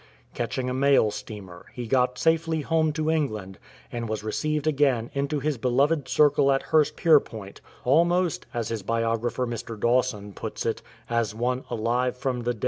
Catching 0.33 0.67
a 0.67 0.73
mail 0.73 1.11
steamer, 1.11 1.67
he 1.73 1.85
got 1.85 2.17
safely 2.17 2.61
home 2.61 2.91
to 2.93 3.11
England, 3.11 3.59
and 3.91 4.09
was 4.09 4.23
received 4.23 4.65
again 4.65 5.11
into 5.13 5.39
his 5.39 5.59
beloved 5.59 6.07
circle 6.07 6.51
at 6.51 6.63
Hurstpierpoint 6.71 7.61
"almost," 7.83 8.47
as 8.51 8.69
his 8.69 8.81
bio 8.81 9.15
grapher 9.15 9.45
Mr. 9.47 9.79
Dawson 9.79 10.33
puts 10.33 10.65
it," 10.65 10.81
as 11.07 11.35
one 11.35 11.65
alive 11.69 12.17
from 12.17 12.39
the 12.41 12.55
dead." 12.55 12.59